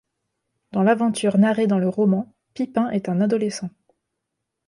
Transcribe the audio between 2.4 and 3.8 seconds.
Pippin est un adolescent.